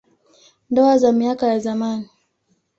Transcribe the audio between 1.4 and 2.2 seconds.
ya zamani.